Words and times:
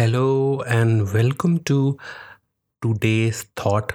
Hello 0.00 0.62
and 0.62 1.12
welcome 1.12 1.58
to 1.58 1.98
today's 2.82 3.42
thought 3.60 3.92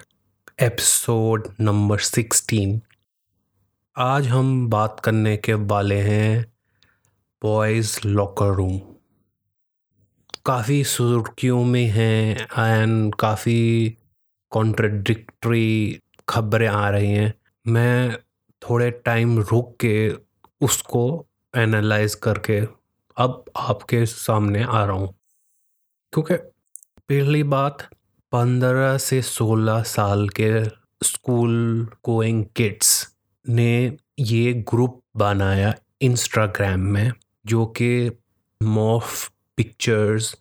episode 0.61 1.47
number 1.61 1.99
sixteen 1.99 2.81
आज 3.97 4.27
हम 4.27 4.69
बात 4.69 4.99
करने 4.99 5.37
के 5.37 5.53
वाले 5.53 5.95
हैं 5.95 6.45
बॉयज़ 7.43 7.99
लॉकर 8.05 8.45
रूम 8.45 8.77
काफ़ी 10.45 10.83
सुर्खियों 10.83 11.63
में 11.63 11.85
हैं 11.85 12.47
एंड 12.59 13.15
काफ़ी 13.15 13.97
कॉन्ट्रडिक्टरी 14.51 15.99
खबरें 16.29 16.67
आ 16.67 16.89
रही 16.89 17.11
हैं। 17.11 17.33
मैं 17.67 18.17
थोड़े 18.61 18.91
टाइम 18.91 19.39
रुक 19.39 19.77
के 19.79 20.13
उसको 20.61 21.25
एनालाइज 21.57 22.15
करके 22.15 22.61
अब 23.17 23.45
आपके 23.57 24.05
सामने 24.05 24.63
आ 24.63 24.85
रहा 24.85 24.95
हूँ। 24.95 25.13
क्योंकि 26.15 26.35
पहली 26.99 27.43
बात, 27.43 27.89
पंद्रह 28.31 28.97
से 28.97 29.21
सोलह 29.21 29.83
साल 29.83 30.29
के 30.29 30.65
स्कूल 31.07 31.83
गोइंग 32.05 32.45
किड्स 32.55 33.15
ने 33.49 33.97
ये 34.19 34.53
ग्रुप 34.53 35.03
बनाया 35.17 35.75
इंस्टाग्राम 36.01 36.79
में, 36.79 37.11
जो 37.45 37.65
कि 37.65 38.11
मॉफ 38.63 39.31
पिक्चर्स, 39.57 40.35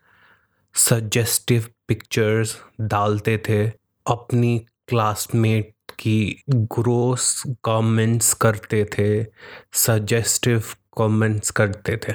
सजेस्टिव 0.75 1.67
पिक्चर्स 1.89 2.59
डालते 2.81 3.39
थे, 3.39 3.69
अपनी 4.07 4.67
क्लासमेट 4.89 5.75
की 5.99 6.43
ग्रोस 6.51 7.43
कमेंट्स 7.65 8.35
करते 8.35 8.85
थे, 8.85 9.27
सजेस्टिव 9.73 10.63
कमेंट्स 10.99 11.51
करते 11.51 11.97
थे। 11.97 12.13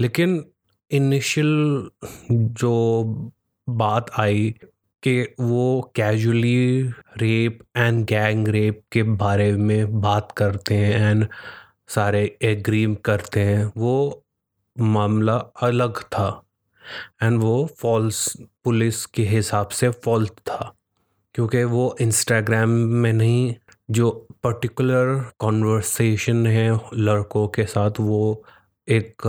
लेकिन 0.00 0.44
इनिशियल 0.90 1.90
जो 2.32 2.72
बात 3.68 4.10
आई 4.18 4.54
कि 5.02 5.34
वो 5.40 5.92
casually 5.96 6.82
rape 7.18 7.58
and 7.76 8.04
gang 8.06 8.48
rape 8.48 8.82
के 8.92 9.02
बारे 9.02 9.52
में 9.52 10.00
बात 10.00 10.32
करते 10.32 10.74
हैं 10.74 11.10
एंड 11.10 11.26
सारे 11.88 12.38
एग्री 12.42 12.86
करते 13.04 13.40
हैं, 13.40 13.72
वो 13.76 14.24
मामला 14.80 15.36
अलग 15.62 16.00
था 16.02 16.28
एंड 17.22 17.38
वो 17.40 17.66
फॉल्स 17.78 18.36
पुलिस 18.64 19.04
के 19.06 19.22
हिसाब 19.22 19.68
से 19.68 19.90
फॉल्स 19.90 20.30
था 20.30 20.74
क्योंकि 21.34 21.64
वो 21.64 21.96
इंस्टाग्राम 22.00 22.70
में 22.70 23.12
नहीं, 23.12 23.54
जो 23.90 24.10
पर्टिकुलर 24.42 25.14
कॉन्वर्सेशन 25.38 26.46
है 26.46 26.70
लड़कों 26.94 27.46
के 27.48 27.66
साथ, 27.66 27.90
वो 28.00 28.44
एक 28.88 29.22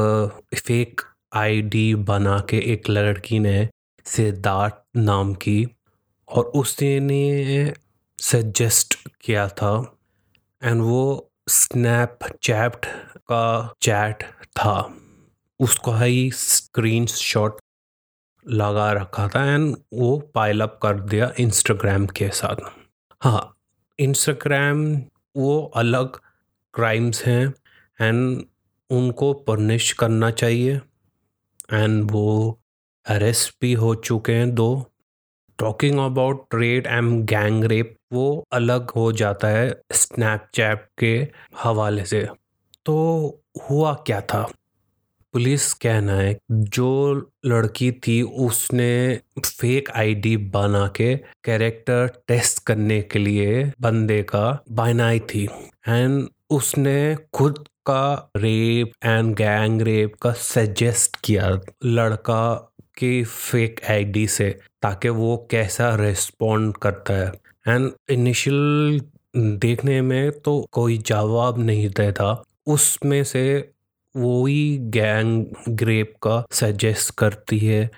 फेक 0.56 1.02
आईडी 1.34 1.96
बना 1.96 2.40
के 2.50 2.58
एक 2.74 2.90
लड़की 2.90 3.40
ने 3.40 3.70
सिद्धार्थ 4.06 4.76
नाम 4.96 5.34
की 5.34 5.68
और 6.28 6.46
उसने 6.46 7.74
सजेस्ट 8.20 8.96
किया 9.22 9.48
था। 9.48 9.98
एंड 10.64 10.82
वो 10.82 11.32
स्नैपचैट 11.50 12.86
का 13.18 13.74
चैट 13.82 14.24
था। 14.58 14.94
उसको 15.60 15.92
ही 15.94 16.32
स्क्रीन 16.32 17.06
शॉट 17.06 17.60
लगा 18.48 18.92
रखा 18.92 19.28
था 19.28 19.44
एंड 19.54 19.76
वो 19.94 20.18
पाइल 20.36 20.62
अप 20.62 20.80
कर 20.84 21.00
दिया 21.00 21.32
इंस्टाग्राम 21.40 22.06
के 22.06 22.30
साथ। 22.30 22.56
हाँ 23.22 23.56
इंस्टाग्राम 24.00 25.02
वो 25.38 25.72
अलग 25.76 26.18
क्राइम्स 26.74 27.24
हैं 27.24 27.54
एंड 28.02 28.44
उनको 28.90 29.34
पनिश 29.34 29.92
करना 29.94 30.32
चाहिए। 30.32 30.80
एंड 31.74 32.12
वो 32.12 32.60
अरेस्ट 33.06 33.56
भी 33.62 33.74
हो 33.74 33.96
चुके 33.96 34.32
हैं 34.32 34.56
दो। 34.56 34.86
Talking 35.58 36.00
about 36.00 36.48
rape 36.56 36.88
and 36.88 37.26
gang 37.26 37.64
rape 37.64 37.96
वो 38.14 38.48
अलग 38.52 38.90
हो 38.90 39.12
जाता 39.12 39.48
है 39.48 39.82
स्नैपचैट 39.92 40.88
के 40.98 41.28
हवाले 41.64 42.06
से। 42.06 42.28
तो 42.86 42.96
हुआ 43.72 43.94
क्या 43.94 44.22
था? 44.22 44.52
पुलिस 45.34 45.74
कहना 45.74 46.14
है, 46.14 46.40
जो 46.52 47.16
लड़की 47.46 47.92
थी, 47.92 48.22
उसने 48.22 49.20
फेक 49.46 49.92
आईडी 49.92 50.38
बना 50.38 50.88
के 50.88 51.16
कैरेक्टर 51.16 52.24
टेस्ट 52.28 52.64
करने 52.64 53.02
के 53.02 53.20
लिए 53.20 53.72
बंदे 53.82 54.24
का, 54.24 54.64
बनाई 54.72 55.20
थी। 55.20 55.44
एंड 55.88 56.28
उसने 56.50 57.18
खुद 57.34 57.68
का 57.90 58.32
रेप 58.38 58.92
एंड 59.06 59.36
गैंग 59.36 59.82
रेप 59.82 60.14
का 60.22 60.32
सजेस्ट 60.32 61.18
किया 61.24 61.50
लड़का 61.86 62.74
की 62.98 63.24
फेक 63.24 63.82
आईडी 63.90 64.28
से, 64.28 64.60
ताकि 64.82 65.10
वो 65.10 65.48
कैसा 65.52 65.96
रिस्पॉन्ड 65.96 66.78
करता 66.78 67.14
है। 67.14 67.32
एंड 67.68 67.92
इनिशियल 68.10 69.02
देखने 69.38 70.02
में 70.02 70.32
तो 70.32 70.68
कोई 70.72 70.98
जवाब 70.98 71.60
नहीं 71.60 71.90
देता। 71.90 72.44
उसमें 72.68 73.24
से 73.24 73.72
वो 74.18 74.46
ही 74.46 74.78
गैंग 74.78 75.46
ग्रेप 75.70 76.14
का 76.24 76.44
सजेस्ट 76.52 77.14
करती 77.18 77.60
है 77.60 77.90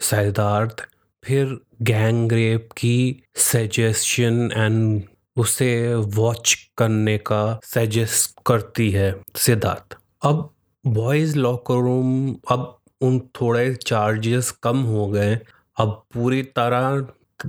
सिद्धार्थ 0.00 0.86
फिर 1.24 1.58
गैंग 1.82 2.32
रेप 2.32 2.68
की 2.76 3.22
सजेशन 3.36 4.50
एंड 4.56 5.02
उसे 5.36 5.94
वॉच 5.94 6.54
करने 6.78 7.18
का 7.18 7.60
सजेस्ट 7.64 8.40
करती 8.46 8.90
है 8.90 9.14
सिद्धार्थ। 9.36 9.96
अब 10.22 10.50
बॉयज़ 10.86 11.36
लॉकर 11.38 11.74
रूम 11.74 12.36
अब 12.50 12.78
उन 13.00 13.18
थोड़े 13.40 13.74
चार्जेस 13.74 14.50
कम 14.50 14.82
हो 14.82 15.06
गए 15.06 15.38
अब 15.78 16.02
पूरी 16.14 16.42
तरह 16.42 17.06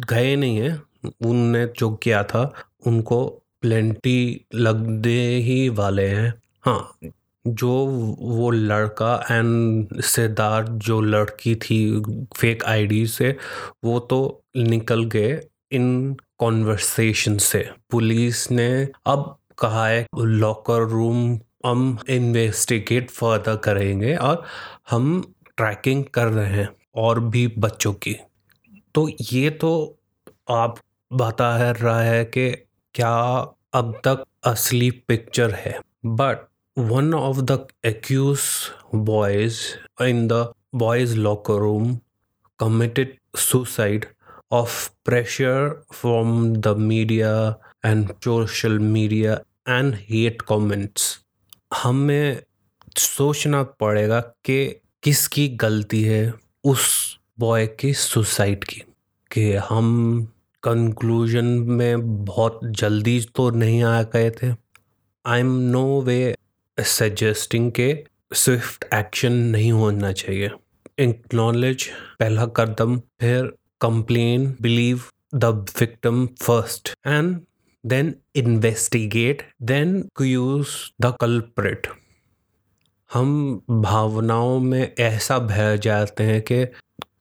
गए 0.09 0.35
नहीं 0.35 0.57
हैं। 0.57 0.81
उनने 1.25 1.65
जो 1.79 1.89
किया 1.95 2.23
था, 2.23 2.51
उनको 2.87 3.25
प्लेंटी 3.61 4.45
लगने 4.55 5.35
ही 5.37 5.69
वाले 5.69 6.07
हैं। 6.07 6.33
हाँ 6.61 7.11
जो 7.47 7.71
वो 8.19 8.49
लड़का 8.51 9.15
एंड 9.31 10.01
सिद्धार्थ, 10.01 10.69
जो 10.71 11.01
लड़की 11.01 11.55
थी 11.55 12.01
फेक 12.37 12.63
आईडी 12.65 13.05
से, 13.07 13.37
वो 13.83 13.99
तो 13.99 14.43
निकल 14.57 15.03
गए 15.03 15.39
इन 15.71 16.15
कॉन्वर्सेशन 16.39 17.37
से। 17.37 17.67
पुलिस 17.89 18.49
ने 18.51 18.67
अब 19.05 19.37
कहा 19.59 19.87
है 19.87 20.05
लॉकर 20.19 20.81
रूम 20.81 21.39
हम 21.65 21.97
इन्वेस्टिगेट 22.09 23.09
फर्दर 23.11 23.55
करेंगे 23.55 24.15
और 24.15 24.43
हम 24.89 25.33
ट्रैकिंग 25.57 26.03
कर 26.13 26.27
रहे 26.27 26.51
हैं 26.53 26.67
और 26.95 27.19
भी 27.19 27.47
बच्चों 27.57 27.93
की। 27.93 28.15
तो 28.95 29.09
ये 29.21 29.49
तो 29.49 29.71
आप 30.49 30.79
बता 31.11 31.55
है 31.57 31.71
रहा 31.73 32.01
है 32.01 32.23
कि 32.25 32.49
क्या 32.95 33.15
अब 33.73 33.93
तक 34.03 34.23
असली 34.43 34.91
पिक्चर 34.91 35.51
है। 35.51 35.79
But 36.05 36.47
one 36.77 37.13
of 37.13 37.37
the 37.41 37.67
accused 37.85 38.39
boys 38.95 39.59
in 40.03 40.27
the 40.27 40.53
boys 40.75 41.15
locker 41.17 41.53
room 41.53 41.97
committed 42.59 43.17
suicide 43.35 44.05
of 44.51 44.91
pressure 45.05 45.83
from 45.91 46.53
the 46.61 46.75
media 46.75 47.57
and 47.83 48.11
social 48.23 48.77
media 48.79 49.41
and 49.67 49.95
hate 50.09 50.45
comments. 50.51 51.03
हमें 51.73 52.41
सोचना 52.97 53.63
पड़ेगा 53.79 54.19
कि 54.45 54.65
किसकी 55.03 55.47
गलती 55.63 56.03
है 56.03 56.33
उस 56.63 57.17
बॉय 57.39 57.67
की 57.79 57.93
सुसाइड 57.93 58.63
की, 58.63 58.81
कि 59.31 59.53
हम 59.69 60.27
कंक्लूजन 60.63 61.45
में 61.69 62.25
बहुत 62.25 62.59
जल्दी 62.63 63.19
तो 63.35 63.49
नहीं 63.49 63.83
आ 63.83 64.01
गए 64.03 64.29
थे। 64.31 64.51
I 65.25 65.39
am 65.39 65.51
no 65.71 66.01
way 66.01 66.35
suggesting 66.77 67.71
के 67.71 67.89
स्विफ्ट 68.33 68.85
एक्शन 68.93 69.31
नहीं 69.31 69.71
होना 69.71 70.11
चाहिए। 70.11 70.49
एक्नॉलेज 70.99 71.87
पहला 72.19 72.45
कदम, 72.57 72.97
फिर 72.97 73.53
complain 73.81 74.55
believe 74.61 75.01
the 75.35 75.45
victim 75.79 76.25
first 76.27 76.89
and 77.07 77.41
then 77.85 78.15
investigate 78.35 79.41
then 79.61 80.01
accuse 80.01 80.67
the 81.01 81.15
culprit 81.21 81.87
हम 83.13 83.61
भावनाओं 83.71 84.59
में 84.59 84.95
ऐसा 84.99 85.39
बह 85.39 85.75
जाते 85.75 86.23
हैं 86.23 86.41
कि 86.41 86.65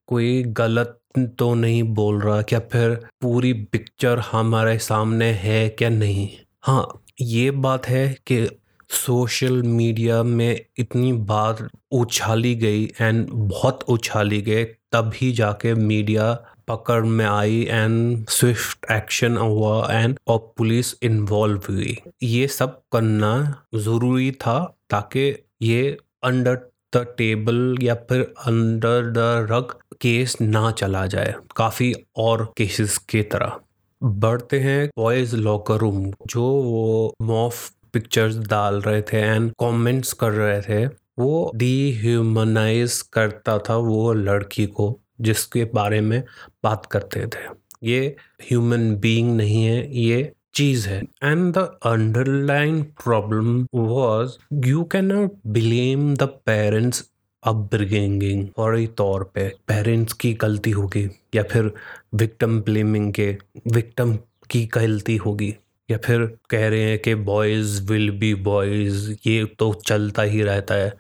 कोई 0.07 0.43
गलत 0.43 1.01
तो 1.19 1.55
नहीं 1.55 1.83
बोल 1.83 2.21
रहा 2.21 2.43
क्या 2.43 2.61
फिर 2.61 2.95
पूरी 3.21 3.53
पिक्चर 3.53 4.19
हमारे 4.19 4.79
सामने 4.79 5.33
है 5.33 5.69
क्या 5.69 5.89
नहीं? 5.89 6.29
हाँ 6.63 7.05
ये 7.21 7.51
बात 7.51 7.87
है 7.87 8.17
कि 8.27 8.49
सोशल 8.91 9.63
मीडिया 9.63 10.23
में 10.23 10.61
इतनी 10.79 11.13
बार 11.29 11.69
उछाली 11.93 12.55
गई 12.57 12.85
एंड 13.01 13.27
बहुत 13.31 13.83
उछाली 13.89 14.41
गई, 14.43 14.65
तभी 14.65 15.33
जाके 15.33 15.75
मीडिया 15.75 16.33
पकड़ 16.69 17.05
में 17.05 17.25
आई 17.25 17.61
एंड 17.63 18.27
स्विफ्ट 18.31 18.91
एक्शन 18.93 19.37
हुआ 19.37 19.89
एंड 19.93 20.19
और 20.27 20.39
पुलिस 20.59 20.95
इन्वॉल्व 21.03 21.61
हुई। 21.69 21.97
ये 22.23 22.47
सब 22.49 22.81
करना 22.93 23.35
ज़रूरी 23.77 24.31
था 24.41 24.59
ताकि 24.91 25.29
ये 25.63 25.97
अंडर 26.25 26.55
द 26.93 27.05
टेबल 27.19 27.77
या 27.83 27.95
फिर 28.09 28.21
अंडर 28.21 29.11
द 29.13 29.47
रग 29.51 29.75
केस 30.01 30.37
ना 30.41 30.71
चला 30.73 31.07
जाए, 31.07 31.35
काफ़ी 31.57 31.93
और 32.17 32.53
केसेस 32.57 32.99
की 33.09 33.23
तरह। 33.25 33.61
बढ़ते 34.03 34.59
हैं 34.61 34.89
बॉयज़ 34.97 35.35
लॉकर 35.37 35.79
रूम 35.79 36.05
जो 36.27 36.43
वो 36.43 37.15
मॉफ 37.23 37.71
पिक्चर्स 37.95 38.39
डाल 38.49 38.81
रहे 38.83 39.03
थे 39.03 39.19
एंड 39.19 39.51
कमेंट्स 39.61 40.13
कर 40.13 40.31
रहे 40.33 40.61
थे, 40.61 40.87
वो 41.19 41.51
डीह्यूमनाइज 41.57 43.01
करता 43.13 43.59
था 43.59 43.77
वो 43.79 44.13
लड़की 44.13 44.67
को, 44.69 44.99
जिसके 45.21 45.65
बारे 45.75 46.01
में 46.01 46.23
बात 46.65 46.87
करते 46.87 47.27
थे। 47.27 47.53
ये 47.83 48.17
ह्यूमन 48.43 48.95
बीइंग 48.97 49.37
नहीं 49.37 49.65
है, 49.65 49.97
ये 49.99 50.33
चीज़ 50.55 50.89
है। 50.89 51.01
And 51.25 51.53
the 51.55 51.59
underline 51.87 52.83
problem 53.05 53.67
was 53.75 54.37
you 54.67 54.85
can 54.85 55.05
not 55.05 55.33
blame 55.47 56.15
the 56.15 56.23
parents 56.47 57.05
upbringing 57.43 58.47
फौरी 58.57 58.87
तौर 58.97 59.25
पे 59.35 59.49
पेरेंट्स 59.69 60.13
की 60.13 60.33
गलती 60.35 60.71
होगी, 60.71 61.09
या 61.35 61.43
फिर 61.43 61.71
विक्टम 62.15 62.61
ब्लेमिंग 62.61 63.13
के 63.13 63.31
विक्टम 63.73 64.17
की 64.51 64.65
गलती 64.75 65.17
होगी। 65.17 65.55
या 65.89 65.97
फिर 66.05 66.25
कह 66.51 66.69
रहे 66.69 66.83
हैं 66.91 66.99
कि 66.99 67.15
बॉयज़ 67.15 67.81
विल 67.91 68.11
बी 68.19 68.35
बॉयज़ 68.45 69.11
ये 69.27 69.45
तो 69.59 69.73
चलता 69.87 70.23
ही 70.23 70.43
रहता 70.43 70.75
है। 70.75 70.91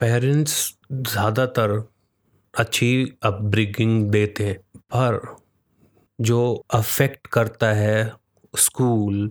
पेरेंट्स 0.00 0.56
ज़्यादातर 0.92 1.70
अच्छी 2.54 2.90
अपब्रिगिंग 3.24 4.10
देते 4.10 4.44
हैं, 4.46 4.58
पर 4.94 5.20
जो 6.18 6.40
अफेक्ट 6.74 7.26
करता 7.32 7.72
है 7.72 8.12
school 8.54 9.30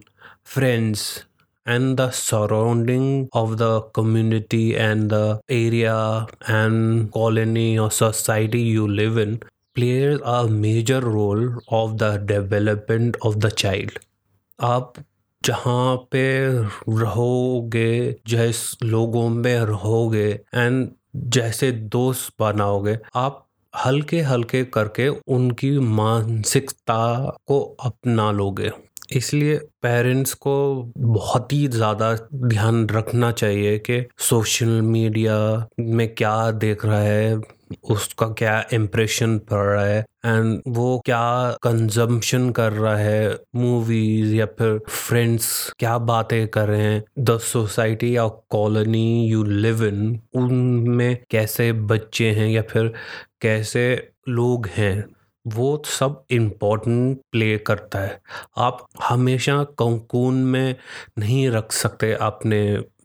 friends 0.53 1.03
and 1.65 1.95
the 1.99 2.09
surrounding 2.13 3.27
of 3.35 3.55
the 3.55 3.91
community 3.95 4.69
and 4.71 5.07
the 5.13 5.39
area 5.51 5.95
and 6.49 7.09
colony 7.09 7.77
और 7.77 7.91
society 7.91 8.61
you 8.63 8.87
live 8.87 9.19
in 9.19 9.35
player 9.75 10.19
a 10.21 10.41
major 10.49 11.03
role 11.03 11.45
of 11.73 11.93
the 11.97 12.15
development 12.27 13.17
of 13.25 13.35
the 13.37 13.49
child 13.49 13.99
आप 14.61 14.93
जहाँ 15.45 15.95
पे 15.97 16.47
रहोगे, 16.99 18.15
जैस 18.27 18.77
लोगों 18.83 19.29
में 19.29 19.59
रहोगे 19.59 20.29
एंड 20.55 20.91
जैसे 21.15 21.71
दोस्त 21.71 22.33
बनाओगे, 22.39 22.97
आप 23.15 23.47
हल्के 23.85 24.21
हल्के 24.21 24.63
करके 24.65 25.07
उनकी 25.07 25.79
मानसिकता 25.79 27.37
को 27.47 27.77
अपना 27.83 28.31
लोगे। 28.31 28.71
इसलिए 29.15 29.55
पेरेंट्स 29.81 30.33
को 30.35 30.53
बहुत 30.97 31.53
ही 31.53 31.67
ज़्यादा 31.67 32.13
ध्यान 32.35 32.87
रखना 32.89 33.31
चाहिए 33.33 33.77
कि 33.79 34.03
सोशल 34.19 34.81
मीडिया 34.83 35.35
में 35.79 36.07
क्या 36.15 36.51
देख 36.53 36.85
रहा 36.85 36.99
है, 36.99 37.41
उसका 37.91 38.27
क्या 38.37 38.63
इम्प्रेशन 38.73 39.37
पड़ 39.51 39.63
रहा 39.65 39.85
है 39.85 39.99
एंड 40.25 40.61
वो 40.67 40.99
क्या 41.05 41.21
कंजम्पशन 41.63 42.49
कर 42.51 42.73
रहा 42.73 42.95
है 42.97 43.37
मूवीज़ 43.55 44.33
या 44.35 44.45
फिर 44.59 44.77
फ्रेंड्स 44.89 45.47
क्या 45.79 45.97
बातें 46.09 46.47
कर 46.47 46.67
रहे 46.67 46.81
हैं 46.83 47.03
द 47.19 47.37
सोसाइटी 47.43 48.15
या 48.15 48.27
कॉलोनी 48.49 49.05
यू 49.27 49.43
लिव 49.43 49.83
इन 49.85 50.19
उनमें 50.35 51.17
कैसे 51.31 51.71
बच्चे 51.87 52.29
हैं 52.31 52.47
या 52.49 52.61
फिर 52.69 52.93
कैसे 53.41 53.85
लोग 54.29 54.67
हैं। 54.75 55.03
वो 55.47 55.81
सब 55.85 56.23
इम्पोर्टेंट 56.31 57.19
प्ले 57.31 57.57
करता 57.57 57.99
है। 57.99 58.21
आप 58.57 58.87
हमेशा 59.03 59.63
कंकून 59.63 60.33
में 60.33 60.75
नहीं 61.19 61.49
रख 61.49 61.71
सकते 61.71 62.13
अपने 62.13 62.61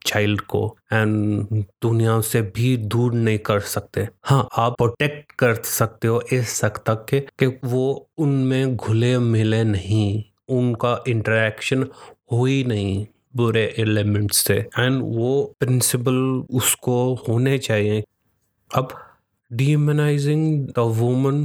चाइल्ड 0.06 0.40
को 0.40 0.76
एंड 0.93 1.64
दुनिया 1.82 2.20
से 2.20 2.43
भी 2.43 2.76
दूर 2.76 3.14
नहीं 3.14 3.38
कर 3.38 3.61
सकते। 3.61 4.08
हाँ 4.25 4.49
आप 4.56 4.76
प्रोटेक्ट 4.79 5.32
कर 5.32 5.55
सकते 5.55 6.08
हो 6.08 6.20
इस 6.32 6.61
हद 6.64 6.79
तक 6.87 7.05
के, 7.11 7.20
कि 7.20 7.46
वो 7.64 8.08
उनमें 8.19 8.76
घुले 8.76 9.19
मिले 9.19 9.62
नहीं, 9.64 10.25
उनका 10.49 11.02
इंटरेक्शन 11.08 11.87
हो 12.32 12.44
ही 12.44 12.64
नहीं 12.64 13.06
बुरे 13.37 13.64
एलिमेंट्स 13.79 14.37
से। 14.38 14.55
एंड 14.55 15.02
वो 15.02 15.55
प्रिंसिपल 15.61 16.14
उसको 16.50 17.14
होने 17.29 17.58
चाहिए। 17.58 18.02
अब 18.70 18.88
demonizing 19.50 20.67
the 20.67 20.79
woman 20.79 21.44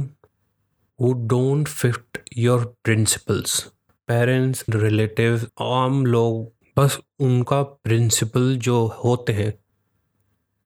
who 1.02 1.14
don't 1.32 1.64
fit 1.82 2.20
your 2.38 2.60
principles. 2.88 3.62
Parents 4.08 4.64
relative 4.70 5.46
आम 5.60 6.06
लोग, 6.06 6.52
बस 6.76 7.00
उनका 7.18 7.62
प्रिंसिपल 7.62 8.56
जो 8.56 8.86
होते 8.86 9.32
हैं। 9.32 9.54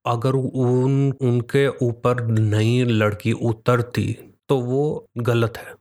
अगर 0.06 0.32
उन, 0.32 1.12
उनके 1.12 1.68
ऊपर 1.68 2.26
नई 2.26 2.84
लड़की 2.84 3.32
उतरती 3.32 4.18
तो 4.48 4.60
वो 4.60 5.08
गलत 5.18 5.56
है। 5.56 5.74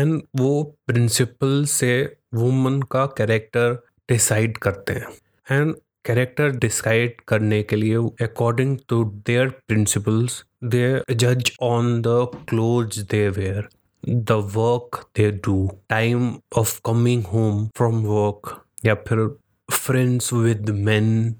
एंड 0.00 0.22
वो 0.36 0.62
प्रिंसिपल 0.86 1.64
से 1.64 2.16
वुमन 2.34 2.82
का 2.82 3.06
कैरेक्टर 3.06 3.86
डिसाइड 4.08 4.58
करते 4.58 4.92
हैं। 4.92 5.06
एंड 5.50 5.74
कैरेक्टर 6.04 6.50
डिसाइड 6.50 7.20
करने 7.20 7.62
के 7.62 7.76
लिए 7.76 7.96
according 7.96 8.78
to 8.88 9.04
their 9.04 9.48
principles 9.48 10.44
they 10.64 11.14
जज 11.14 11.52
on 11.62 12.02
the 12.02 12.06
clothes 12.48 12.98
they 12.98 13.28
wear 13.28 13.68
the 14.08 14.32
work 14.32 15.10
they 15.16 15.30
do 15.30 15.70
time 15.88 16.34
of 16.56 16.80
coming 16.84 17.24
home 17.24 17.68
from 17.76 18.04
work 18.04 18.64
या 18.84 18.94
फिर 18.94 19.26
फ्रेंड्स 19.72 20.32
विद 20.32 20.70
मैन 20.70 21.34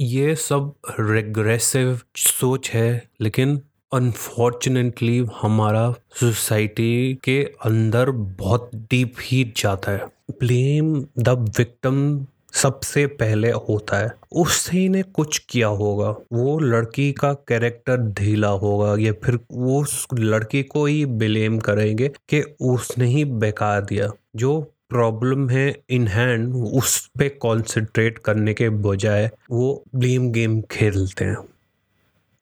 ये 0.00 0.34
सब 0.34 0.74
रेग्रेसिव 1.00 2.00
सोच 2.16 2.70
है, 2.70 3.08
लेकिन 3.20 3.60
अनफॉर्चुनेटली 3.92 5.26
हमारा 5.42 5.94
सोसाइटी 6.14 7.14
के 7.14 7.42
अंदर 7.64 8.10
बहुत 8.10 8.70
डीप 8.74 9.14
ही 9.20 9.52
जाता 9.56 9.92
है। 9.92 10.06
ब्लेम 10.30 11.06
द 11.18 11.28
विक्टम 11.58 12.26
सबसे 12.52 13.06
पहले 13.06 13.50
होता 13.50 13.98
है, 13.98 14.10
उससे 14.32 14.76
ही 14.78 14.88
ने 14.88 15.02
कुछ 15.02 15.38
किया 15.48 15.66
होगा। 15.66 16.08
वो 16.32 16.58
लड़की 16.58 17.12
का 17.12 17.32
कैरेक्टर 17.48 17.96
ढीला 17.96 18.48
होगा, 18.48 18.94
या 19.02 19.12
फिर 19.24 19.38
वो 19.52 19.80
उस 19.82 20.06
लड़की 20.14 20.62
को 20.62 20.84
ही 20.86 21.04
ब्लेम 21.06 21.58
करेंगे 21.58 22.08
कि 22.28 22.40
उसने 22.60 23.06
ही 23.06 23.24
बेकार 23.24 23.80
दिया। 23.82 24.10
जो 24.36 24.60
प्रॉब्लम 24.88 25.48
है 25.48 25.80
इन 25.90 26.06
हैंड 26.08 26.54
उस 26.54 27.10
पे 27.18 27.28
कॉन्सेंट्रेट 27.28 28.18
करने 28.18 28.54
के 28.54 28.68
बजाय 28.68 29.30
वो 29.50 29.82
ब्लेम 29.96 30.30
गेम 30.32 30.60
खेलते 30.60 31.24
हैं। 31.24 31.36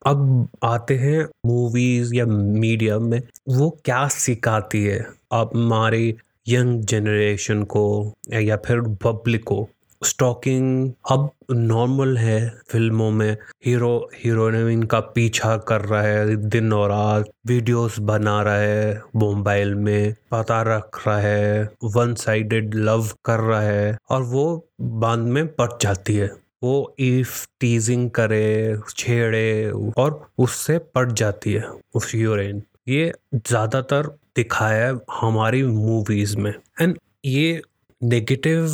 अब 0.06 0.48
आते 0.64 0.96
हैं 0.96 1.26
मूवीज़ 1.46 2.14
या 2.14 2.26
मीडिया 2.26 2.98
में, 2.98 3.20
वो 3.48 3.70
क्या 3.84 4.06
सिखाती 4.08 4.84
है? 4.84 5.06
अब 5.32 5.50
हमारी 5.54 6.14
यंग 6.48 6.82
जनरेशन 6.82 7.62
को 7.62 8.14
या 8.32 8.56
फिर 8.56 8.80
पब्लिक 9.02 9.44
को 9.44 9.68
स्टॉकिंग 10.02 10.90
अब 11.10 11.30
नॉर्मल 11.50 12.16
है 12.18 12.38
फ़िल्मों 12.70 13.10
में। 13.10 13.36
हीरो, 13.66 14.10
हीरोइन 14.14 14.82
का 14.82 15.00
पीछा 15.00 15.56
कर 15.68 15.80
रहा 15.80 16.02
है, 16.02 16.36
दिन 16.36 16.72
और 16.72 16.88
रात। 16.90 17.30
वीडियोस 17.46 17.98
बना 18.00 18.40
रहा 18.42 18.56
है 18.56 19.02
मोबाइल 19.16 19.74
में, 19.74 20.14
पता 20.30 20.60
रख 20.62 21.06
रहा 21.06 21.18
है 21.18 21.70
वन 21.86 22.14
साइडेड 22.14 22.74
लव 22.74 23.08
कर 23.24 23.40
रहा 23.40 23.60
है 23.60 23.96
और 24.10 24.22
वो 24.24 24.68
बाँध 24.80 25.26
में 25.28 25.46
पट 25.48 25.82
जाती 25.82 26.14
है। 26.14 26.30
वो 26.64 26.94
इफ़ 26.98 27.46
टीजिंग 27.60 28.08
करे, 28.10 28.78
छेड़े 28.88 29.70
और 29.98 30.26
उससे 30.38 30.78
पट 30.94 31.12
जाती 31.12 31.52
है 31.52 31.70
उस 31.94 32.14
हीरोइन। 32.14 32.62
ये 32.88 33.12
ज़्यादातर 33.34 34.06
दिखाया 34.36 34.86
है 34.86 34.98
हमारी 35.12 35.62
मूवीज़ 35.62 36.36
में। 36.36 36.52
एंड 36.80 36.96
ये 37.24 37.60
नेगेटिव 38.02 38.66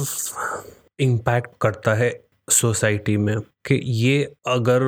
इम्पैक्ट 0.98 1.50
करता 1.60 1.94
है 1.94 2.10
सोसाइटी 2.50 3.16
में 3.16 3.38
कि 3.66 3.80
ये 3.84 4.22
अगर 4.48 4.82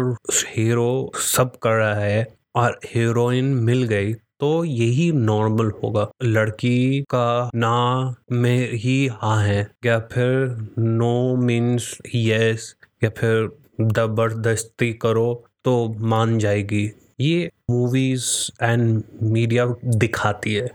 हीरो 0.49 1.11
सब 1.17 1.57
कर 1.63 1.71
रहा 1.71 1.95
है 1.95 2.27
और 2.57 2.79
हीरोइन 2.87 3.45
मिल 3.65 3.83
गई 3.85 4.13
तो 4.41 4.65
यही 4.65 5.11
नॉर्मल 5.13 5.71
होगा। 5.83 6.07
लड़की 6.25 7.01
का 7.11 7.51
ना 7.55 8.15
में 8.33 8.71
ही 8.73 9.07
हाँ 9.13 9.43
है, 9.43 9.61
या 9.87 9.99
फिर 10.13 10.57
नो 10.79 11.37
मीन्स 11.37 11.97
यस 12.15 12.75
या 13.05 13.11
फिर 13.11 13.49
ज़बरदस्ती 13.83 14.93
करो 14.93 15.33
तो 15.65 15.89
मान 16.07 16.39
जाएगी। 16.39 16.91
ये 17.21 17.51
मूवीज़ 17.71 18.27
एंड 18.63 19.03
मीडिया 19.23 19.67
दिखाती 19.87 20.55
है। 20.55 20.69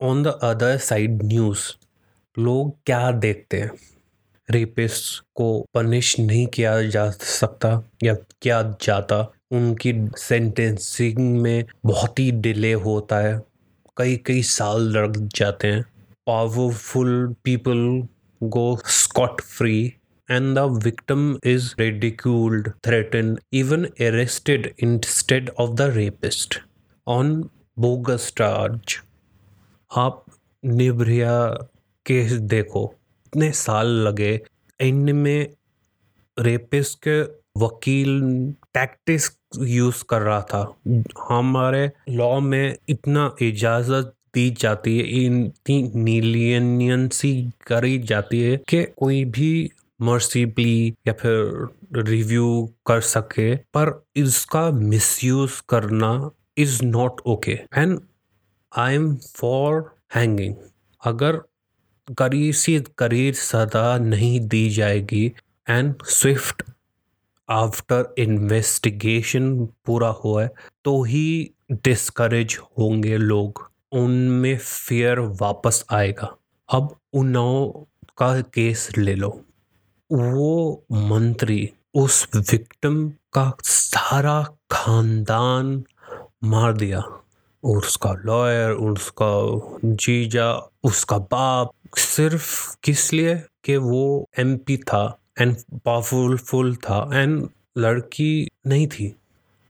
On 0.00 0.22
the 0.22 0.38
other 0.44 0.76
side 0.78 1.22
news 1.22 1.66
लोग 2.36 2.74
क्या 2.86 3.10
देखते 3.12 3.60
हैं? 3.60 3.70
रेपिस्ट 4.50 5.24
को 5.34 5.66
पनिश 5.74 6.18
नहीं 6.18 6.46
किया 6.46 6.82
जा 6.82 7.10
सकता 7.10 7.90
या 8.02 8.14
किया 8.14 8.76
जाता। 8.82 9.32
उनकी 9.50 9.94
सेंटेंसिंग 10.16 11.40
में 11.40 11.64
बहुत 11.86 12.18
ही 12.18 12.30
डिले 12.30 12.72
होता 12.72 13.18
है। 13.18 13.42
कई 13.96 14.16
कई 14.16 14.42
साल 14.42 14.82
लग 14.82 15.28
जाते 15.28 15.68
हैं। 15.68 15.84
Powerful 16.26 17.34
people 17.44 18.02
go 18.42 18.78
scot 18.86 19.40
free 19.40 19.94
and 20.30 20.58
the 20.58 20.78
victim 20.78 21.40
is 21.46 21.62
ridiculed, 21.80 22.72
threatened, 22.86 23.36
even 23.54 23.86
arrested 24.00 24.66
instead 24.84 25.48
of 25.60 25.76
the 25.76 25.96
rapist. 25.96 26.56
On 27.06 27.50
bogus 27.78 28.32
आप 29.96 30.24
निर्भया 30.64 31.48
केस 32.06 32.32
देखो। 32.32 32.97
इतने 33.28 33.50
साल 33.52 33.86
लगे 34.06 34.40
एंड 34.80 35.10
में 35.10 35.48
रेपिस्ट 36.36 36.98
के 37.06 37.20
वकील 37.60 38.20
टैक्टिस 38.74 39.30
यूज़ 39.58 40.04
कर 40.10 40.22
रहा 40.22 40.40
था। 40.42 40.60
हमारे 41.28 41.90
लॉ 42.08 42.38
में 42.40 42.76
इतना 42.88 43.34
इजाज़त 43.42 44.14
दी 44.34 44.50
जाती 44.50 44.98
है, 44.98 45.04
इतनी 45.24 45.90
नीलियनियंसी 45.94 47.32
करी 47.66 47.98
जाती 47.98 48.40
है 48.42 48.56
कि 48.68 48.82
कोई 48.96 49.24
भी 49.24 49.70
मर्सीबली 50.02 50.94
या 51.06 51.12
फिर 51.12 51.68
रिव्यू 52.08 52.48
कर 52.86 53.00
सके, 53.00 53.54
पर 53.56 54.02
इसका 54.16 54.70
मिसयूज 54.70 55.60
करना 55.68 56.30
is 56.58 56.82
not 56.84 57.20
okay 57.26 57.52
and 57.52 57.98
I 58.76 58.94
am 58.94 59.14
for 59.16 59.84
hanging 60.14 60.54
अगर 61.02 61.40
करीब 62.18 62.54
से 62.54 62.84
करीब 62.98 63.34
सदा 63.34 63.98
नहीं 63.98 64.40
दी 64.48 64.70
जाएगी। 64.70 65.32
एंड 65.68 65.94
स्विफ्ट 66.04 66.62
आफ्टर 67.50 68.14
इन्वेस्टिगेशन 68.18 69.66
पूरा 69.66 70.08
हुआ 70.08 70.42
है 70.42 70.50
तो 70.84 71.02
ही 71.02 71.50
डिस्करेज 71.72 72.58
होंगे 72.78 73.16
लोग। 73.16 73.70
उनमें 73.92 74.58
फियर 74.58 75.18
वापस 75.20 75.84
आएगा। 75.90 76.36
अब 76.72 76.96
उन्नाव 77.12 77.86
का 78.18 78.40
केस 78.40 78.88
ले 78.98 79.14
लो। 79.14 79.44
वो 80.12 80.84
मंत्री 80.92 81.70
उस 81.94 82.28
विक्टिम 82.36 83.10
का 83.32 83.56
सारा 83.62 84.42
खानदान 84.70 85.84
मार 86.44 86.72
दिया। 86.72 87.02
और 87.64 87.76
उसका 87.76 88.12
लॉयर 88.12 88.70
उसका 88.70 89.60
जीजा, 89.84 90.70
उसका 90.82 91.18
बाप 91.18 91.70
सिर्फ़ 91.96 92.76
किस 92.84 93.12
लिए? 93.12 93.34
कि 93.64 93.76
वो 93.76 94.28
एमपी 94.38 94.76
था 94.76 95.18
एंड 95.40 95.56
पावरफुल 95.84 96.74
था 96.76 97.08
एंड 97.14 97.48
लड़की 97.78 98.48
नहीं 98.66 98.86
थी। 98.86 99.14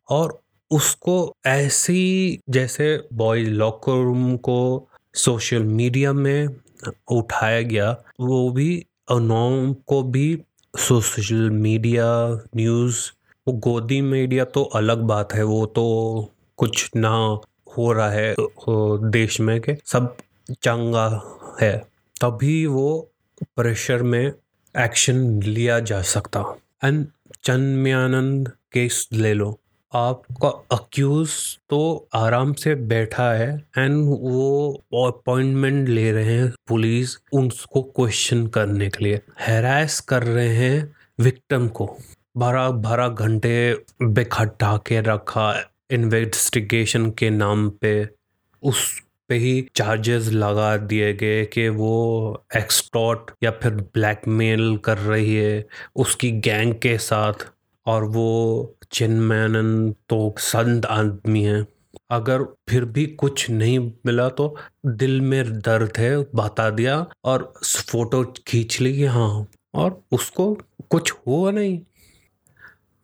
और 0.09 0.41
उसको 0.71 1.33
ऐसी 1.47 2.41
जैसे 2.51 3.09
बॉय 3.15 3.41
लॉकर 3.41 3.93
रूम 3.93 4.37
को 4.37 4.89
सोशल 5.15 5.63
मीडिया 5.63 6.13
में 6.13 6.49
उठाया 7.11 7.63
गया, 7.63 7.91
वो 8.21 8.51
भी 8.51 8.87
अनोम 9.11 9.73
को 9.75 10.03
भी 10.03 10.43
सोशल 10.79 11.51
मीडिया 11.51 12.07
न्यूज़ 12.57 12.97
वो 13.49 13.55
गोदी 13.55 14.01
मीडिया 14.01 14.45
तो 14.45 14.63
अलग 14.63 14.99
बात 14.99 15.33
है, 15.35 15.43
वो 15.43 15.67
तो 15.67 15.85
कुछ 16.57 16.91
ना 16.97 17.39
हो 17.79 17.93
रहा 17.93 18.11
है 18.11 18.35
देश 19.11 19.41
में 19.41 19.61
के 19.61 19.77
सब 19.85 20.17
चंगा 20.63 21.09
है। 21.61 21.98
तभी 22.23 22.67
वो 22.67 23.11
प्रेशर 23.57 24.03
में 24.03 24.33
एक्शन 24.75 25.43
लिया 25.43 25.81
जा 25.81 26.03
सकता। 26.03 26.41
एंड 26.85 27.07
चंद्रम्यानंद 27.45 28.49
केस 28.73 29.09
ले 29.13 29.35
लो। 29.35 29.61
आपका 29.93 30.49
अक्यूज 30.77 31.31
तो 31.71 32.09
आराम 32.15 32.53
से 32.53 32.75
बैठा 32.75 33.33
है। 33.33 33.51
एंड 33.79 34.05
वो 34.05 34.85
अपॉइंटमेंट 35.07 35.89
ले 35.89 36.13
रहे 36.13 36.35
हैं 36.35 36.53
पुलिस 36.69 37.17
उनको 37.33 37.83
क्वेश्चन 37.83 38.47
करने 38.47 38.89
के 38.89 39.05
लिए। 39.05 39.21
हैरास 39.41 40.01
कर 40.01 40.23
रहे 40.23 40.49
हैं 40.49 40.97
विक्टम 41.21 41.69
को। 41.69 41.97
बारह 42.37 42.69
बारह 42.71 43.09
घंटे 43.09 43.85
बेखटा 44.03 44.77
के 44.77 45.01
रखा। 45.01 45.53
इन्वेस्टिगेशन 45.91 47.11
के 47.11 47.31
नाम 47.31 47.71
पे 47.71 48.09
उस 48.63 49.03
पे 49.29 49.37
ही 49.39 49.69
चार्जेस 49.77 50.29
लगा 50.33 50.77
दिए 50.77 51.13
गए 51.15 51.45
कि 51.45 51.69
वो 51.69 52.45
एक्सटॉट 52.57 53.31
या 53.43 53.51
फिर 53.63 53.75
ब्लैकमेल 53.95 54.77
कर 54.85 54.99
रही 54.99 55.35
है 55.35 55.67
उसकी 55.97 56.31
गैंग 56.49 56.75
के 56.83 56.97
साथ 56.99 57.47
और 57.87 58.05
वो 58.05 58.29
चिन्मैनन 58.93 59.91
तो 60.09 60.35
संत 60.39 60.87
आदमी 60.87 61.43
है। 61.43 61.67
अगर 62.11 62.43
फिर 62.69 62.85
भी 62.85 63.05
कुछ 63.21 63.49
नहीं 63.51 63.79
मिला 64.07 64.29
तो 64.29 64.55
दिल 64.87 65.21
में 65.21 65.59
दर्द 65.59 65.99
है, 65.99 66.17
बता 66.35 66.69
दिया 66.71 67.07
और 67.25 67.53
फ़ोटो 67.65 68.23
खींच 68.47 68.81
ली 68.81 69.05
हाँ 69.05 69.47
और 69.75 70.01
उसको 70.13 70.53
कुछ 70.91 71.13
हुआ 71.27 71.51
नहीं। 71.51 71.81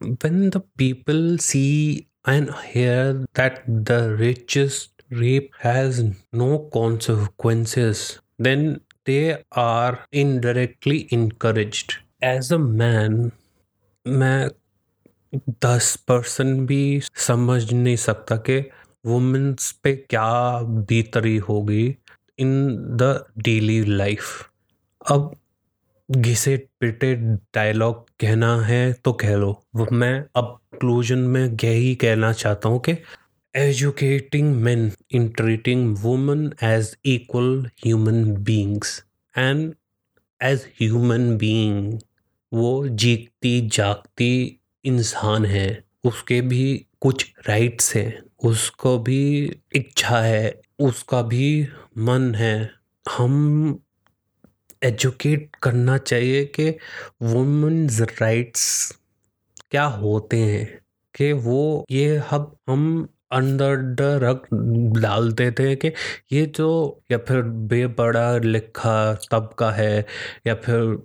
When 0.01 0.51
the 0.51 0.61
people 0.79 1.39
see 1.39 2.07
and 2.27 2.51
hear 2.73 3.27
that 3.35 3.63
the 3.91 3.99
richest 4.21 4.94
rape 5.21 5.51
has 5.61 6.03
no 6.33 6.59
consequences, 6.75 8.21
then 8.39 8.81
they 9.05 9.37
are 9.53 9.99
indirectly 10.13 11.09
encouraged. 11.11 11.97
As 12.23 12.51
a 12.51 12.59
man, 12.59 13.31
मैं 14.07 14.51
दस 15.65 15.95
परसेंट 16.09 16.67
भी 16.69 17.01
समझ 17.17 17.73
नहीं 17.73 17.97
सकता 17.97 18.37
कि 18.49 18.59
वुमेंस 19.07 19.71
पे 19.83 19.93
क्या 20.11 20.59
बीतरी 20.89 21.37
होगी 21.37 21.87
इन 22.39 22.53
द 23.01 23.25
डेली 23.39 23.85
लाइफ 23.85 24.51
अब 25.11 25.35
घिसे 26.11 26.57
पिटे 26.81 27.15
डायलॉग 27.55 28.05
कहना 28.21 28.57
है 28.61 28.93
तो 28.93 29.13
कह 29.13 29.35
लो। 29.37 29.63
मैं 29.93 30.25
अब 30.37 30.59
क्लूजन 30.81 31.19
में 31.19 31.45
यही 31.65 31.95
कहना 31.95 32.33
चाहता 32.33 32.69
हूँ 32.69 32.81
कि 32.81 32.93
educating 33.57 34.57
man 34.57 34.93
in 35.11 35.29
treating 35.29 35.97
women 35.99 36.53
as 36.63 36.97
equal 37.05 37.67
human 37.67 38.35
beings 38.35 39.05
and 39.39 39.75
as 40.43 40.67
human 40.83 41.37
being 41.37 41.99
वो 42.53 42.89
जीतती 42.89 43.69
जागती 43.69 44.61
इंसान 44.85 45.47
है। 45.47 45.85
उसके 46.05 46.41
भी 46.41 46.87
कुछ 47.01 47.35
राइट्स 47.49 47.97
हैं। 47.97 48.23
उसको 48.45 48.99
भी 48.99 49.57
इच्छा 49.75 50.21
है। 50.21 50.61
उसका 50.79 51.23
भी 51.23 51.69
मन 51.99 52.35
है। 52.35 52.71
हम 53.17 53.79
एजुकेट 54.83 55.57
करना 55.63 55.99
चाहिए 55.99 56.45
कि 56.45 56.71
वुमेन्स 57.23 58.01
राइट्स 58.01 58.99
क्या 59.71 59.85
होते 59.85 60.37
हैं। 60.37 60.79
कि 61.15 61.33
वो 61.33 61.87
ये 61.91 62.23
हब 62.33 62.57
हम 62.69 63.14
अंदर 63.33 64.19
रख 64.23 64.47
डाल 65.01 65.31
देते 65.33 65.69
हैं 65.69 65.77
कि 65.77 65.93
ये 66.33 66.45
जो, 66.47 67.01
या 67.11 67.19
फिर 67.19 67.43
बेपड़ा 67.43 68.37
लिखा 68.39 68.97
तबका 69.33 69.71
है, 69.71 70.05
या 70.47 70.55
फिर 70.55 70.97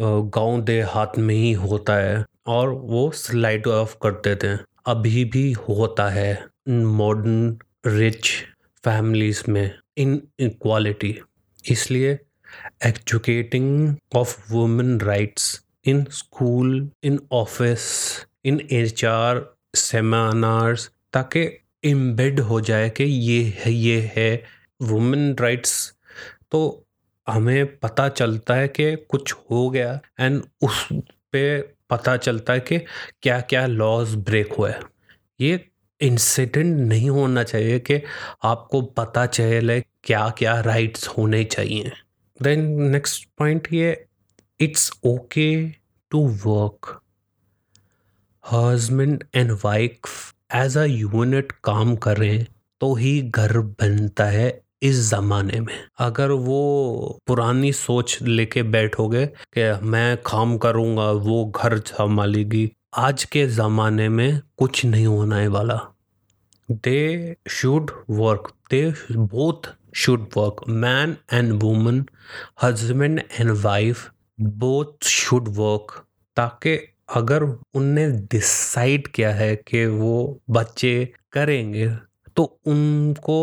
गाँव 0.00 0.60
देहात 0.64 1.18
में 1.18 1.34
ही 1.34 1.52
होता 1.52 1.94
है, 1.94 2.24
और 2.46 2.68
वो 2.68 3.10
स्लाइड 3.14 3.66
ऑफ़ 3.66 3.96
करते 4.02 4.34
थे 4.42 4.56
अभी 4.86 5.24
भी 5.24 5.50
होता 5.68 6.08
है 6.10 6.32
मॉडर्न 6.68 7.56
रिच 7.86 8.28
फैमिलीज़ 8.84 9.42
में 9.50 9.70
इन 9.98 10.20
इक्वालिटी 10.40 11.18
इसलिए 11.70 12.18
educating 12.86 13.94
of 14.16 14.52
women 14.52 15.00
rights 15.00 15.60
in 15.86 16.04
school 16.10 16.88
in 17.04 17.18
office 17.32 17.86
in 18.44 18.60
H 18.72 19.04
R 19.04 19.44
seminars 19.76 20.90
ताकि 21.12 21.46
इम्बेड 21.88 22.40
हो 22.40 22.60
जाए 22.60 22.90
कि 22.90 23.04
ये 23.04 23.56
है 23.58 23.72
ये 23.72 24.12
है 24.16 24.44
वुमेन 24.82 25.36
राइट्स 25.40 25.94
तो 26.50 26.86
हमें 27.28 27.78
पता 27.78 28.08
चलता 28.08 28.54
है 28.54 28.68
कि 28.68 28.96
कुछ 28.96 29.32
हो 29.50 29.70
गया 29.70 30.00
एंड 30.20 30.42
उस 30.62 30.88
पे 31.32 31.60
पता 31.90 32.16
चलता 32.16 32.52
है 32.52 32.60
कि 32.60 32.78
क्या 33.22 33.40
क्या 33.40 33.66
लॉज 33.66 34.14
ब्रेक 34.14 34.52
हुआ 34.52 34.70
है। 34.70 34.80
ये 35.40 35.68
इंसिडेंट 36.00 36.76
नहीं 36.78 37.10
होना 37.10 37.42
चाहिए 37.42 37.78
कि 37.80 38.02
आपको 38.42 38.82
पता 38.82 39.26
चले 39.26 39.80
क्या 39.80 40.28
क्या 40.30 40.60
राइट्स 40.60 41.08
होने 41.08 41.44
चाहिए। 41.44 41.92
देन 42.42 42.82
नेक्स्ट 42.82 43.28
पॉइंट 43.38 43.68
ये 43.72 44.06
it's 44.60 44.90
okay 45.04 45.68
to 46.10 46.26
work 46.46 47.00
husband 48.44 49.24
and 49.34 49.52
wife 49.64 50.35
as 50.50 50.76
a 50.78 50.84
unit 50.84 51.52
काम 51.64 51.94
करें 51.96 52.46
तो 52.80 52.94
ही 52.94 53.20
घर 53.22 53.58
बनता 53.58 54.24
है 54.24 54.48
इस 54.82 54.96
ज़माने 55.08 55.60
में। 55.60 55.74
अगर 55.98 56.30
वो 56.30 57.18
पुरानी 57.26 57.72
सोच 57.72 58.18
लेके 58.22 58.62
बैठोगे 58.62 59.24
कि 59.26 59.70
मैं 59.86 60.16
काम 60.26 60.56
करूँगा, 60.58 61.10
वो 61.10 61.44
घर 61.56 61.78
संभालेगी, 61.78 62.70
आज 62.94 63.24
के 63.24 63.46
ज़माने 63.48 64.08
में 64.08 64.40
कुछ 64.58 64.84
नहीं 64.84 65.06
होने 65.06 65.46
वाला। 65.48 65.80
They 66.70 67.36
should 67.48 67.90
work 68.10 68.52
they 68.70 68.92
both 69.12 69.72
should 69.96 70.26
work 70.36 70.64
man 70.68 71.16
and 71.32 71.52
woman 71.62 72.04
husband 72.62 73.20
and 73.40 73.50
wife 73.62 74.10
both 74.40 75.06
should 75.06 75.48
work 75.56 75.92
ताकि 76.36 76.76
अगर 77.08 77.42
उनने 77.74 78.06
डिसाइड 78.32 79.06
किया 79.08 79.30
है 79.34 79.54
कि 79.68 79.84
वो 79.86 80.14
बच्चे 80.50 80.94
करेंगे 81.32 81.88
तो 82.36 82.42
उनको 82.66 83.38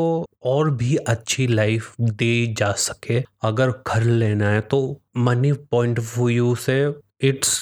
और 0.45 0.69
भी 0.77 0.95
अच्छी 1.09 1.47
लाइफ 1.47 1.95
दे 2.01 2.33
जा 2.57 2.71
सके। 2.79 3.21
अगर 3.43 3.71
घर 3.87 4.03
लेना 4.03 4.49
है 4.49 4.61
तो 4.61 4.79
मनी 5.17 5.51
पॉइंट 5.71 5.99
ऑफ़ 5.99 6.19
व्यू 6.19 6.53
से 6.55 6.77
it's 7.29 7.57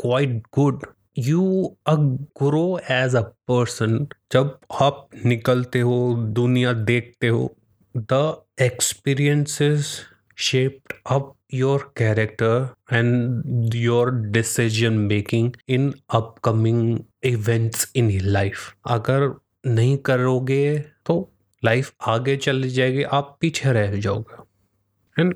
quite 0.00 0.42
good 0.54 0.86
you 1.18 1.64
a 1.86 1.94
grow 2.42 2.78
as 2.90 3.16
a 3.16 3.20
person 3.48 4.06
जब 4.32 4.58
आप 4.82 5.08
निकलते 5.26 5.80
हो, 5.80 6.14
दुनिया 6.16 6.72
देखते 6.72 7.28
हो 7.28 7.50
the 7.96 8.36
experiences 8.62 9.98
shaped 10.38 10.92
up 11.14 11.34
your 11.52 11.78
character 12.00 12.70
and 12.92 13.74
your 13.74 14.10
decision 14.36 14.98
making 15.08 15.48
in 15.76 15.88
upcoming 16.18 16.82
events 17.30 17.86
in 17.96 18.10
life. 18.36 18.66
अगर 18.86 19.28
नहीं 19.66 19.96
करोगे 20.08 20.78
तो 21.06 21.16
लाइफ 21.64 21.92
आगे 22.06 22.36
चली 22.36 22.70
जाएगी, 22.70 23.02
आप 23.02 23.36
पीछे 23.40 23.72
रह 23.72 24.00
जाओगे। 24.00 25.22
एंड 25.22 25.34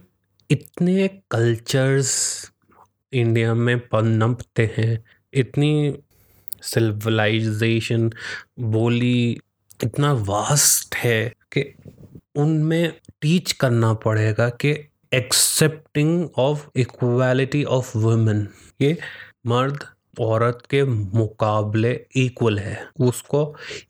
इतने 0.51 1.09
कल्चर्स 1.31 2.11
इंडिया 3.13 3.55
में 3.55 3.79
पनपते 3.89 4.71
हैं, 4.77 5.05
इतनी 5.35 5.99
सिविलाइजेशन 6.63 8.11
बोली 8.61 9.41
इतना 9.85 10.13
वास्ट 10.13 10.95
है 10.95 11.33
कि 11.53 11.75
उनमें 12.37 12.93
टीच 13.21 13.53
करना 13.53 13.93
पड़ेगा 13.95 14.49
कि 14.49 14.73
accepting 15.15 16.29
of 16.39 16.67
equality 16.81 17.63
of 17.77 17.97
women 17.99 18.47
ये 18.83 18.97
मर्द 19.47 19.85
औरत 20.21 20.63
के 20.71 20.83
मुकाबले 20.85 21.93
इक्वल 22.17 22.59
है। 22.59 22.79
उसको 23.01 23.43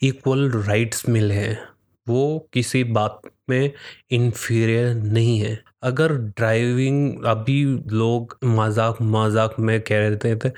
इक्वल 0.03 0.51
राइट्स 0.51 1.09
मिले 1.09 1.35
हैं। 1.35 1.59
वो 2.07 2.49
किसी 2.53 2.83
बात 2.85 3.21
में 3.51 3.71
इन्फीरियर 4.13 4.95
नहीं 4.95 5.39
है। 5.41 5.59
अगर 5.83 6.13
ड्राइविंग 6.13 7.25
अभी 7.27 7.63
लोग 7.93 8.37
मज़ाक 8.45 8.99
मज़ाक 9.03 9.59
में 9.59 9.81
कह 9.81 9.99
रहे 9.99 10.17
थे 10.17 10.35
थे 10.37 10.49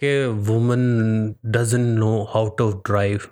कि 0.00 0.26
women 0.48 1.34
doesn't 1.46 1.86
know 1.98 2.12
how 2.34 2.48
to 2.58 2.70
drive 2.86 3.28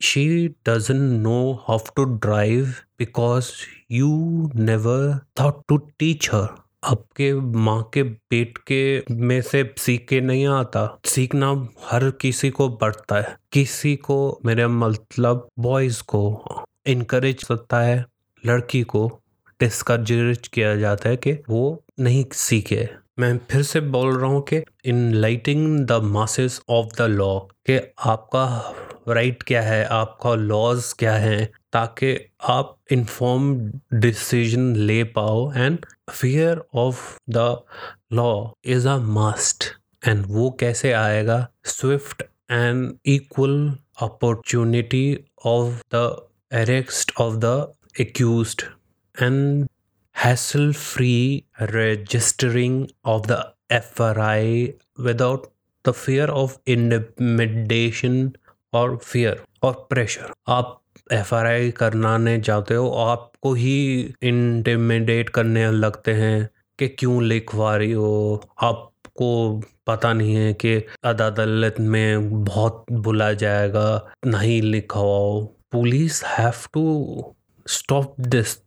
she 0.00 0.26
doesn't 0.68 0.96
know 1.22 1.38
how 1.68 1.78
to 1.96 2.04
drive 2.18 2.74
because 2.98 3.50
you 3.90 4.08
never 4.54 5.20
thought 5.40 5.62
to 5.68 5.76
teach 5.76 6.28
her 6.32 6.64
आपके 6.84 7.34
माँ 7.34 7.90
के 7.94 8.02
पेट 8.02 8.58
के 8.58 9.04
में 9.10 9.42
से 9.42 9.74
सीख 9.78 10.06
के 10.08 10.20
नहीं 10.20 10.46
आता। 10.46 10.98
सीखना 11.04 11.68
हर 11.84 12.10
किसी 12.10 12.50
को 12.50 12.68
बढ़ता 12.68 13.16
है। 13.16 13.36
किसी 13.52 13.96
को 13.96 14.40
मेरे 14.44 14.66
मतलब 14.66 15.48
बॉयज़ 15.58 16.02
को 16.02 16.44
इनकरेज 16.86 17.42
करता 17.42 17.80
है। 17.80 18.06
लड़की 18.46 18.82
को 18.82 19.20
डिस्करेज 19.60 20.48
किया 20.48 20.76
जाता 20.76 21.08
है 21.08 21.16
कि 21.16 21.32
वो 21.48 21.84
नहीं 22.00 22.24
सीखे। 22.32 22.88
मैं 23.18 23.40
फिर 23.50 23.62
से 23.62 23.80
बोल 23.80 24.16
रहा 24.16 24.30
हूँ 24.30 24.42
कि 24.42 24.62
enlightening 25.14 25.86
the 25.86 25.92
masses 25.92 26.60
of 26.68 26.86
the 26.98 27.02
law 27.02 27.38
कि 27.38 27.92
आपका 28.00 28.74
राइट 29.08 29.32
right 29.32 29.48
क्या 29.48 29.62
है? 29.62 29.84
आपका 29.84 30.34
लॉज 30.34 30.92
क्या 30.92 31.12
है? 31.12 31.52
ताकि 31.74 32.14
आप 32.50 32.76
इन्फॉर्म 32.92 33.54
डिसीज़न 34.00 34.74
ले 34.76 35.02
पाओ 35.18 35.50
and 35.52 35.86
fear 36.10 36.62
of 36.84 37.02
the 37.36 37.46
law 38.12 38.32
is 38.76 38.88
a 38.88 38.96
must 39.18 39.64
and 40.08 40.24
वो 40.28 40.50
कैसे 40.60 40.92
आएगा 40.92 41.46
swift 41.74 42.22
and 42.50 42.92
equal 43.14 43.56
opportunity 44.02 45.06
of 45.46 45.80
the 45.94 46.06
arrest 46.62 47.12
of 47.20 47.36
the 47.44 47.56
accuse 48.00 48.56
and 49.14 49.66
hassle 50.16 50.72
free 50.72 51.44
registering 51.70 52.90
of 53.04 53.26
the 53.26 53.52
FRI 53.70 54.74
without 54.98 55.50
the 55.84 55.92
fear 55.94 56.26
of 56.26 56.58
intimidation 56.66 58.36
or 58.72 58.98
fear 59.00 59.34
or 59.62 59.74
pressure. 59.74 60.30
आप 60.48 60.80
एफ़ 61.12 61.34
करना 61.76 62.18
ने 62.18 62.38
जाते 62.40 62.74
हो, 62.74 62.90
आपको 62.90 63.54
ही 63.54 64.14
इंटिमिडेट 64.22 65.28
करने 65.28 65.70
लगते 65.70 66.12
हैं 66.12 66.50
कि 66.78 66.88
क्यों 66.88 67.22
लिखवा 67.22 67.76
रही 67.76 67.92
हो? 67.92 68.42
आपको 68.62 69.60
पता 69.86 70.12
नहीं 70.12 70.34
है 70.34 70.52
कि 70.52 70.74
अदालत 71.04 71.74
में 71.80 72.44
बहुत 72.44 72.86
बुला 72.92 73.32
जाएगा, 73.32 74.10
नहीं 74.26 74.62
लिखवाओ। 74.62 75.44
Police 75.44 76.24
have 76.24 76.52
to 76.72 77.34
stop 77.66 78.20
this. 78.20 78.58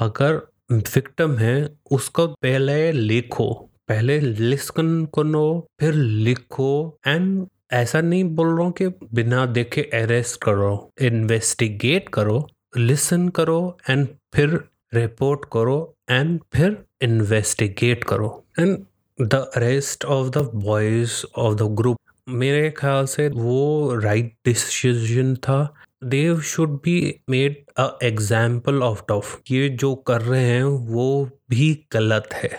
अगर 0.00 0.52
विक्टम 0.72 1.36
है, 1.36 1.74
उसको 1.90 2.26
पहले 2.26 2.92
लिखो, 2.92 3.70
पहले 3.88 4.20
लिस्कन 4.20 5.04
करो 5.04 5.68
फिर 5.80 5.94
लिखो, 5.94 6.98
एंड 7.06 7.46
ऐसा 7.70 8.00
नहीं 8.00 8.24
बोल 8.34 8.48
रहा 8.48 8.64
हूँ 8.64 8.72
कि 8.72 8.88
बिना 9.14 9.44
देखे 9.46 9.82
अरेस्ट 9.94 10.40
करो 10.42 10.70
इन्वेस्टिगेट 11.02 12.08
करो 12.08 12.46
लिसन 12.76 13.28
करो 13.36 13.76
एंड 13.90 14.06
फिर 14.34 14.60
रिपोर्ट 14.94 15.44
करो 15.52 15.76
एंड 16.10 16.38
फिर 16.54 16.76
इन्वेस्टिगेट 17.02 18.04
करो। 18.04 18.28
And 18.58 18.76
the 19.18 19.34
arrest 19.56 20.04
of 20.04 20.28
the 20.38 20.50
boys 20.54 21.22
of 21.36 21.54
the 21.54 21.68
group 21.78 21.96
मेरे 22.28 22.70
ख्याल 22.78 23.06
से 23.06 23.28
वो 23.28 23.94
राइट 24.02 24.32
डिसीज़न 24.44 25.34
था। 25.36 25.62
They 26.04 26.40
should 26.40 26.74
be 26.84 26.98
made 27.30 27.56
a 27.78 27.88
example 28.04 28.82
of 28.82 29.02
tough 29.10 29.50
ये 29.50 29.68
जो 29.68 29.94
कर 30.08 30.20
रहे 30.22 30.42
हैं 30.42 30.64
वो 30.64 31.06
भी 31.50 31.72
गलत 31.92 32.28
है। 32.34 32.50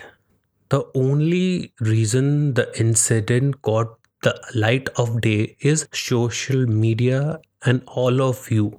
The 0.70 0.82
only 0.96 1.70
reason 1.82 2.52
the 2.52 2.72
incident 2.80 3.54
got 3.64 3.96
the 4.22 4.32
light 4.54 4.88
of 4.98 5.20
day 5.20 5.56
is 5.60 5.88
social 5.92 6.66
media 6.66 7.38
and 7.64 7.82
all 7.96 8.20
of 8.20 8.50
you. 8.52 8.70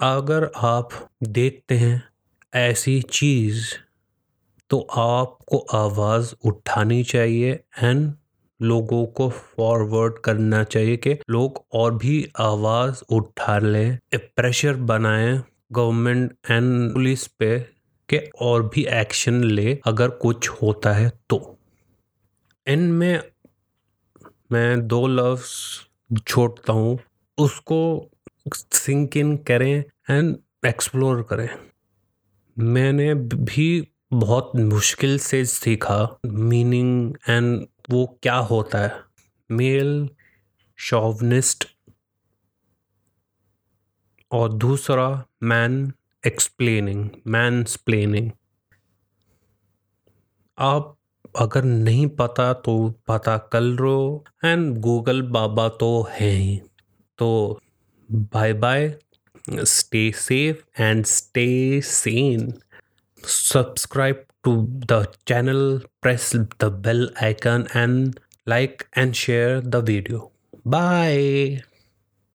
अगर 0.00 0.50
आप 0.56 0.88
देखते 1.22 1.74
हैं 1.74 2.02
ऐसी 2.54 3.00
चीज़ 3.02 3.64
तो 4.70 4.80
आपको 4.90 5.58
आवाज़ 5.58 6.34
उठानी 6.44 7.02
चाहिए 7.04 7.52
एंड 7.82 8.12
लोगों 8.62 9.06
को 9.06 9.28
फॉरवर्ड 9.28 10.18
करना 10.18 10.64
चाहिए 10.64 10.96
कि 10.96 11.14
लोग 11.30 11.64
और 11.72 11.94
भी 11.94 12.28
आवाज़ 12.40 13.02
उठा 13.14 13.58
लें 13.58 13.98
प्रेशर 14.14 14.74
बनाएँ 14.74 15.42
गवर्नमेंट 15.72 16.32
एंड 16.50 16.92
पुलिस 16.94 17.26
पे 17.26 17.58
के 18.08 18.30
और 18.40 18.62
भी 18.74 18.84
एक्शन 18.84 19.44
ले, 19.44 19.78
अगर 19.86 20.08
कुछ 20.08 20.48
होता 20.48 20.92
है 20.92 21.12
तो। 21.30 21.58
एंड 22.68 22.92
में 24.52 24.86
दो 24.88 25.06
लफ्स 25.06 25.52
छोड़ता 26.28 26.72
हूँ, 26.72 26.98
उसको 27.38 28.10
सिंक 28.54 29.16
इन 29.16 29.36
करें 29.36 29.84
एंड 30.10 30.36
एक्सप्लोर 30.66 31.22
करें। 31.22 31.48
मैंने 32.56 33.14
भी 33.14 33.88
बहुत 34.12 34.52
मुश्किल 34.56 35.18
से 35.18 35.44
सीखा 35.44 36.18
मीनिंग 36.26 37.14
एंड 37.28 37.66
वो 37.90 38.18
क्या 38.22 38.36
होता 38.36 38.78
है। 38.78 39.02
मेल 39.50 40.08
शॉवनिस्ट 40.78 41.66
और 44.30 44.52
दूसरा 44.52 45.24
मैन 45.42 45.92
एक्सप्लेनिंग 46.26 47.08
मैन 47.26 47.64
स्प्लेनिंग 47.64 48.30
आप 50.58 50.96
अगर 51.34 51.64
नहीं 51.64 52.06
पता 52.16 52.52
तो 52.66 52.74
पता 53.08 53.36
कर 53.52 53.60
लो। 53.60 54.24
एंड 54.44 54.78
गूगल 54.80 55.22
बाबा 55.36 55.68
तो 55.80 55.90
है 56.12 56.30
ही। 56.30 56.60
तो 57.18 57.60
bye 58.08 58.52
bye 58.62 58.92
stay 59.50 60.10
safe 60.16 60.82
and 60.82 61.04
stay 61.06 61.80
sane 61.84 62.52
subscribe 63.22 64.24
to 64.44 64.56
the 64.92 65.04
channel 65.28 65.80
press 66.02 66.30
the 66.36 66.64
bell 66.86 67.08
icon 67.22 67.66
and 67.76 68.14
like 68.48 68.82
and 68.98 69.12
share 69.14 69.60
the 69.60 69.84
video 69.88 70.30
bye 70.66 71.60